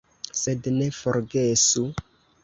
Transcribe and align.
Sed 0.43 0.69
ne 0.77 0.87
forgesu! 0.99 1.83